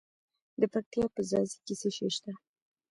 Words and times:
د 0.59 0.63
پکتیا 0.73 1.05
په 1.15 1.21
ځاځي 1.29 1.57
کې 1.65 1.73
څه 1.81 1.89
شی 1.95 2.07
شته؟ 2.15 2.31